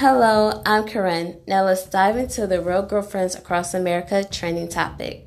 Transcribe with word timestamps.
Hello, 0.00 0.62
I'm 0.64 0.86
Karen. 0.86 1.42
Now 1.46 1.64
let's 1.64 1.84
dive 1.84 2.16
into 2.16 2.46
the 2.46 2.62
Real 2.62 2.80
Girlfriends 2.80 3.34
Across 3.34 3.74
America 3.74 4.24
trending 4.24 4.66
topic. 4.70 5.26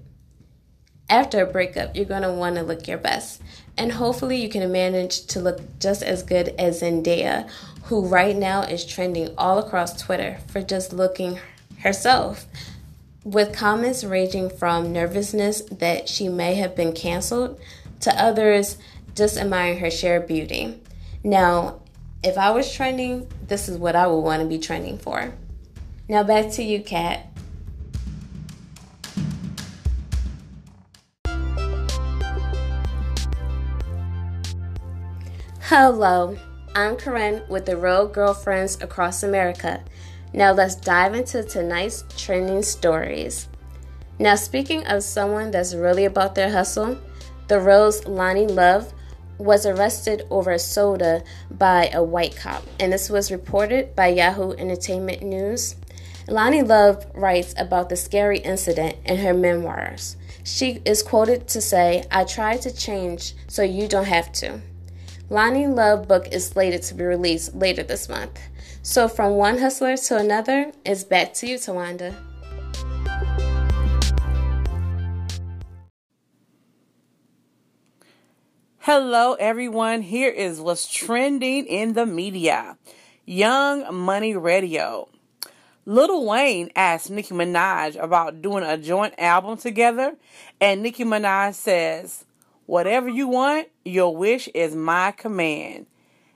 After 1.07 1.43
a 1.43 1.45
breakup, 1.45 1.95
you're 1.95 2.05
going 2.05 2.23
to 2.23 2.31
want 2.31 2.55
to 2.55 2.63
look 2.63 2.87
your 2.87 2.97
best. 2.97 3.39
And 3.77 3.91
hopefully, 3.91 4.41
you 4.41 4.49
can 4.49 4.71
manage 4.71 5.27
to 5.27 5.39
look 5.39 5.61
just 5.77 6.01
as 6.01 6.23
good 6.23 6.55
as 6.57 6.81
Zendaya, 6.81 7.47
who 7.83 8.07
right 8.07 8.35
now 8.35 8.63
is 8.63 8.83
trending 8.83 9.35
all 9.37 9.59
across 9.59 10.01
Twitter 10.01 10.39
for 10.47 10.63
just 10.63 10.91
looking 10.91 11.39
herself. 11.81 12.47
With 13.23 13.55
comments 13.55 14.03
ranging 14.03 14.49
from 14.49 14.91
nervousness 14.91 15.61
that 15.69 16.09
she 16.09 16.29
may 16.29 16.55
have 16.55 16.75
been 16.75 16.93
canceled 16.93 17.59
to 17.99 18.11
others 18.19 18.79
just 19.13 19.37
admiring 19.37 19.77
her 19.77 19.91
sheer 19.91 20.19
beauty. 20.19 20.81
Now, 21.23 21.82
if 22.23 22.37
I 22.37 22.51
was 22.51 22.73
trending, 22.73 23.27
this 23.47 23.67
is 23.67 23.77
what 23.77 23.95
I 23.97 24.07
would 24.07 24.21
want 24.21 24.41
to 24.41 24.47
be 24.47 24.57
trending 24.57 24.97
for. 24.97 25.33
Now 26.07 26.23
back 26.23 26.51
to 26.53 26.63
you, 26.63 26.81
Kat. 26.81 27.27
Hello, 35.63 36.37
I'm 36.75 36.95
Corinne 36.95 37.43
with 37.49 37.65
the 37.65 37.75
Real 37.75 38.07
Girlfriends 38.07 38.81
Across 38.81 39.23
America. 39.23 39.83
Now 40.31 40.53
let's 40.53 40.75
dive 40.75 41.15
into 41.15 41.43
tonight's 41.43 42.05
trending 42.15 42.63
stories. 42.63 43.49
Now, 44.19 44.35
speaking 44.35 44.85
of 44.85 45.03
someone 45.03 45.51
that's 45.51 45.73
really 45.73 46.05
about 46.05 46.35
their 46.35 46.51
hustle, 46.51 46.97
the 47.47 47.59
Rose 47.59 48.01
Loni 48.01 48.49
Love 48.49 48.93
was 49.37 49.65
arrested 49.65 50.25
over 50.29 50.51
a 50.51 50.59
soda 50.59 51.23
by 51.49 51.89
a 51.93 52.03
white 52.03 52.35
cop, 52.35 52.63
and 52.79 52.93
this 52.93 53.09
was 53.09 53.31
reported 53.31 53.95
by 53.95 54.07
Yahoo 54.07 54.51
Entertainment 54.53 55.21
News. 55.21 55.75
Loni 56.27 56.65
Love 56.65 57.05
writes 57.13 57.53
about 57.57 57.89
the 57.89 57.95
scary 57.95 58.39
incident 58.39 58.95
in 59.05 59.17
her 59.17 59.33
memoirs. 59.33 60.15
She 60.43 60.81
is 60.85 61.03
quoted 61.03 61.47
to 61.49 61.61
say, 61.61 62.03
I 62.11 62.23
tried 62.23 62.61
to 62.61 62.75
change 62.75 63.33
so 63.47 63.61
you 63.61 63.87
don't 63.87 64.05
have 64.05 64.31
to. 64.33 64.61
Loni 65.29 65.73
Love 65.73 66.07
book 66.07 66.27
is 66.31 66.47
slated 66.47 66.81
to 66.83 66.93
be 66.93 67.03
released 67.03 67.55
later 67.55 67.83
this 67.83 68.07
month. 68.07 68.39
So 68.83 69.07
from 69.07 69.33
one 69.33 69.57
hustler 69.57 69.97
to 69.97 70.17
another, 70.17 70.71
it's 70.85 71.03
back 71.03 71.33
to 71.35 71.47
you, 71.47 71.57
Tawanda. 71.57 72.15
Hello, 78.85 79.35
everyone. 79.35 80.01
Here 80.01 80.29
is 80.29 80.59
what's 80.59 80.91
trending 80.91 81.65
in 81.67 81.93
the 81.93 82.05
media 82.05 82.77
Young 83.25 83.95
Money 83.95 84.35
Radio. 84.35 85.07
Lil 85.85 86.25
Wayne 86.25 86.69
asked 86.75 87.09
Nicki 87.09 87.33
Minaj 87.33 87.95
about 87.95 88.41
doing 88.41 88.65
a 88.65 88.77
joint 88.77 89.13
album 89.17 89.55
together, 89.55 90.17
and 90.59 90.83
Nicki 90.83 91.05
Minaj 91.05 91.53
says, 91.53 92.25
Whatever 92.65 93.07
you 93.07 93.29
want, 93.29 93.69
your 93.85 94.13
wish 94.13 94.49
is 94.53 94.75
my 94.75 95.11
command. 95.11 95.85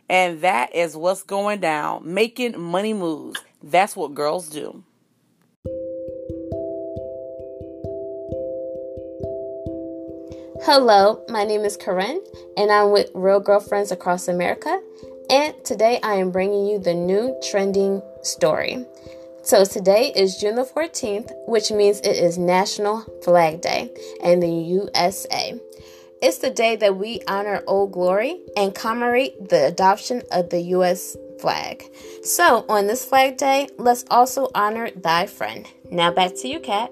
And 0.08 0.39
that 0.39 0.73
is 0.73 0.95
what's 0.95 1.23
going 1.23 1.59
down, 1.59 2.14
making 2.14 2.58
money 2.58 2.94
moves. 2.94 3.42
That's 3.61 3.94
what 3.94 4.14
girls 4.14 4.48
do. 4.48 4.86
Hello, 10.70 11.23
my 11.30 11.46
name 11.46 11.62
is 11.62 11.78
Corinne, 11.78 12.22
and 12.58 12.70
I'm 12.70 12.92
with 12.92 13.10
Real 13.14 13.40
Girlfriends 13.40 13.94
Across 13.94 14.28
America. 14.28 14.82
And 15.30 15.56
today 15.64 15.98
I 16.04 16.16
am 16.16 16.30
bringing 16.30 16.66
you 16.66 16.78
the 16.78 16.94
new 16.94 17.40
trending 17.50 18.02
story. 18.22 18.86
So 19.44 19.64
today 19.64 20.12
is 20.14 20.36
June 20.36 20.56
the 20.56 20.66
14th, 20.66 21.32
which 21.48 21.72
means 21.72 22.02
it 22.02 22.17
is 22.17 22.38
National 22.38 23.06
Flag 23.23 23.61
Day 23.61 23.94
in 24.22 24.42
the 24.42 24.52
USA. 24.52 25.58
It's 26.22 26.39
the 26.39 26.50
day 26.50 26.76
that 26.76 26.98
we 26.98 27.22
honor 27.30 27.64
Old 27.66 27.94
Glory 27.94 28.42
and 28.58 28.76
commemorate 28.76 29.48
the 29.48 29.67
adoption 29.67 30.22
of 30.33 30.50
the 30.50 30.60
U.S. 30.76 31.16
flag. 31.39 31.82
So, 32.23 32.66
on 32.67 32.88
this 32.88 33.06
Flag 33.06 33.38
Day, 33.38 33.70
let's 33.77 34.04
also 34.11 34.50
honor 34.54 34.92
thy 34.92 35.27
friend. 35.27 35.66
Now, 35.89 36.11
back 36.11 36.36
to 36.42 36.50
you, 36.50 36.60
Kat. 36.60 36.92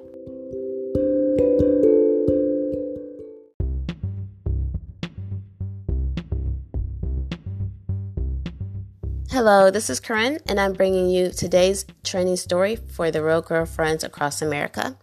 Hello, 9.35 9.69
this 9.69 9.90
is 9.90 10.00
Corinne, 10.00 10.40
and 10.47 10.62
I'm 10.62 10.72
bringing 10.72 11.09
you 11.09 11.29
today's 11.29 11.85
trending 12.06 12.38
story 12.38 12.78
for 12.78 13.12
the 13.12 13.22
Real 13.22 13.41
Girlfriends 13.41 14.06
across 14.06 14.41
America. 14.41 14.97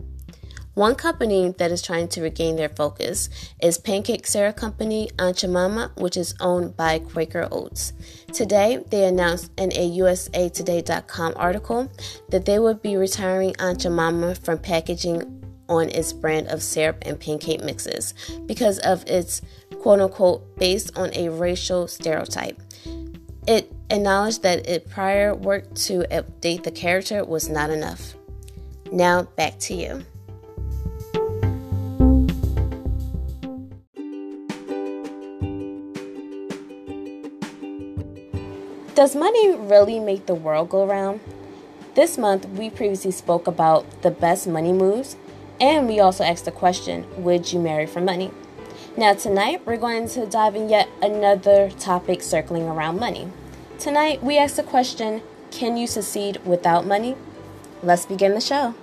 One 0.72 0.94
company 0.94 1.54
that 1.59 1.70
is 1.70 1.82
trying 1.82 2.09
to 2.09 2.22
regain 2.22 2.56
their 2.56 2.70
focus 2.70 3.28
is 3.62 3.76
pancake 3.76 4.26
syrup 4.26 4.56
company 4.56 5.10
Aunt 5.19 5.37
Jemima, 5.37 5.93
which 5.97 6.16
is 6.16 6.34
owned 6.41 6.78
by 6.78 7.00
Quaker 7.00 7.47
Oats. 7.53 7.93
Today, 8.32 8.82
they 8.88 9.04
announced 9.04 9.50
in 9.59 9.70
a 9.72 9.98
USAToday.com 9.98 11.34
article 11.37 11.93
that 12.31 12.47
they 12.47 12.59
would 12.59 12.81
be 12.81 12.97
retiring 12.97 13.54
Aunt 13.59 13.81
Jemima 13.81 14.34
from 14.37 14.56
packaging 14.56 15.44
on 15.69 15.91
its 15.91 16.14
brand 16.14 16.49
of 16.49 16.62
syrup 16.62 16.97
and 17.03 17.20
pancake 17.20 17.62
mixes 17.62 18.14
because 18.47 18.78
of 18.78 19.04
its 19.06 19.43
quote 19.82 20.00
unquote 20.00 20.56
based 20.56 20.97
on 20.97 21.10
a 21.12 21.28
racial 21.28 21.87
stereotype. 21.87 22.59
It 23.47 23.72
acknowledged 23.91 24.42
that 24.42 24.69
its 24.69 24.92
prior 24.92 25.34
work 25.34 25.75
to 25.75 26.04
update 26.10 26.62
the 26.62 26.70
character 26.70 27.25
was 27.25 27.48
not 27.48 27.70
enough. 27.70 28.14
Now, 28.92 29.22
back 29.22 29.58
to 29.60 29.75
you. 29.75 30.04
Does 38.94 39.16
money 39.16 39.56
really 39.56 39.98
make 39.98 40.26
the 40.26 40.34
world 40.34 40.69
go 40.69 40.86
round? 40.86 41.20
This 41.94 42.16
month, 42.16 42.48
we 42.50 42.70
previously 42.70 43.10
spoke 43.10 43.48
about 43.48 44.02
the 44.02 44.10
best 44.10 44.47
money 44.47 44.72
moves, 44.72 45.16
and 45.60 45.88
we 45.88 45.98
also 45.98 46.22
asked 46.22 46.44
the 46.44 46.52
question 46.52 47.06
Would 47.25 47.52
you 47.52 47.58
marry 47.58 47.86
for 47.86 48.00
money? 48.00 48.31
Now, 48.94 49.14
tonight, 49.14 49.62
we're 49.64 49.78
going 49.78 50.06
to 50.08 50.26
dive 50.26 50.54
in 50.54 50.69
yet 50.69 50.86
another 51.00 51.70
topic 51.70 52.20
circling 52.20 52.64
around 52.64 53.00
money. 53.00 53.26
Tonight, 53.78 54.22
we 54.22 54.36
ask 54.36 54.56
the 54.56 54.62
question 54.62 55.22
Can 55.50 55.78
you 55.78 55.86
succeed 55.86 56.44
without 56.44 56.86
money? 56.86 57.16
Let's 57.82 58.04
begin 58.04 58.34
the 58.34 58.41
show. 58.42 58.75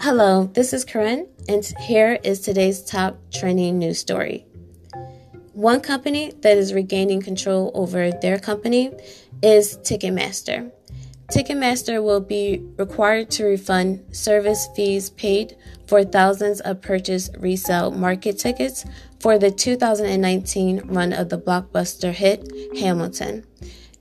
Hello, 0.00 0.44
this 0.54 0.72
is 0.72 0.84
Corinne, 0.84 1.26
and 1.48 1.64
here 1.80 2.20
is 2.22 2.38
today's 2.38 2.84
top 2.84 3.18
trending 3.32 3.80
news 3.80 3.98
story. 3.98 4.46
One 5.54 5.80
company 5.80 6.34
that 6.42 6.56
is 6.56 6.72
regaining 6.72 7.20
control 7.20 7.72
over 7.74 8.12
their 8.12 8.38
company 8.38 8.92
is 9.42 9.76
Ticketmaster. 9.78 10.70
Ticketmaster 11.32 12.02
will 12.02 12.20
be 12.20 12.62
required 12.76 13.30
to 13.30 13.44
refund 13.44 14.04
service 14.14 14.68
fees 14.76 15.08
paid 15.10 15.56
for 15.86 16.04
thousands 16.04 16.60
of 16.60 16.82
purchased 16.82 17.34
resale 17.38 17.90
market 17.90 18.38
tickets 18.38 18.84
for 19.18 19.38
the 19.38 19.50
2019 19.50 20.82
run 20.84 21.12
of 21.14 21.30
the 21.30 21.38
blockbuster 21.38 22.12
hit 22.12 22.46
Hamilton 22.78 23.46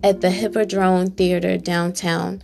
at 0.03 0.19
the 0.19 0.29
Hippodrome 0.29 1.11
Theater 1.11 1.57
downtown 1.57 2.41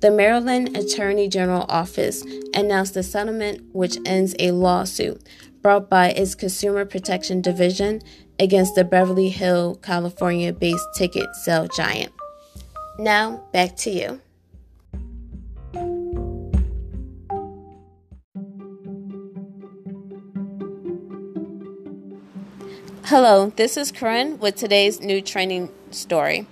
the 0.00 0.10
Maryland 0.12 0.76
Attorney 0.76 1.26
General 1.26 1.66
Office 1.68 2.24
announced 2.54 2.94
the 2.94 3.02
settlement, 3.02 3.64
which 3.72 3.98
ends 4.06 4.36
a 4.38 4.52
lawsuit 4.52 5.20
brought 5.60 5.90
by 5.90 6.10
its 6.10 6.36
Consumer 6.36 6.84
Protection 6.84 7.40
Division 7.40 8.02
against 8.38 8.76
the 8.76 8.84
Beverly 8.84 9.28
Hill, 9.28 9.74
California 9.82 10.52
based 10.52 10.86
ticket 10.94 11.34
sale 11.34 11.66
giant. 11.66 12.12
Now, 12.96 13.48
back 13.52 13.76
to 13.78 13.90
you. 13.90 14.20
Hello, 23.08 23.50
this 23.56 23.78
is 23.78 23.90
Corinne 23.90 24.38
with 24.38 24.56
today's 24.56 25.00
new 25.00 25.22
training 25.22 25.70
story. 25.90 26.46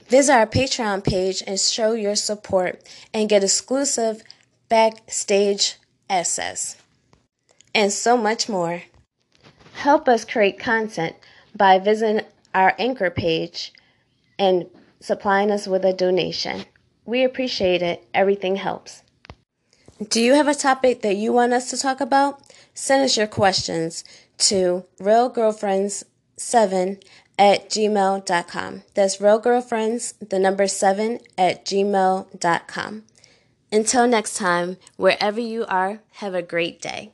Visit 0.07 0.33
our 0.33 0.47
Patreon 0.47 1.03
page 1.03 1.43
and 1.47 1.59
show 1.59 1.93
your 1.93 2.15
support 2.15 2.83
and 3.13 3.29
get 3.29 3.43
exclusive 3.43 4.23
backstage 4.69 5.77
access, 6.09 6.77
and 7.75 7.93
so 7.93 8.17
much 8.17 8.49
more. 8.49 8.85
Help 9.75 10.09
us 10.09 10.25
create 10.25 10.59
content 10.59 11.15
by 11.55 11.79
visiting 11.79 12.25
our 12.55 12.75
anchor 12.79 13.11
page 13.11 13.73
and 14.39 14.65
supplying 15.01 15.51
us 15.51 15.67
with 15.67 15.85
a 15.85 15.93
donation. 15.93 16.65
We 17.05 17.23
appreciate 17.23 17.83
it. 17.83 18.07
Everything 18.15 18.57
helps. 18.57 19.03
Do 20.09 20.21
you 20.21 20.35
have 20.35 20.49
a 20.49 20.55
topic 20.55 21.03
that 21.03 21.15
you 21.17 21.33
want 21.33 21.53
us 21.53 21.71
to 21.71 21.77
talk 21.77 22.01
about? 22.01 22.41
Send 22.73 23.05
us 23.05 23.17
your 23.17 23.29
questions 23.29 24.05
to 24.39 24.85
realgirlfriends7 25.01 27.01
at 27.39 27.71
gmail.com. 27.71 28.83
That's 28.95 29.19
realgirlfriends, 29.19 30.29
the 30.29 30.39
number 30.39 30.67
7 30.67 31.21
at 31.37 31.65
gmail.com. 31.65 33.05
Until 33.71 34.07
next 34.07 34.37
time, 34.37 34.77
wherever 34.97 35.41
you 35.41 35.65
are, 35.67 36.01
have 36.13 36.35
a 36.35 36.43
great 36.43 36.81
day. 36.81 37.13